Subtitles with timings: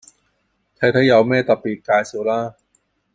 [0.79, 2.55] 睇睇有咩特別介紹啦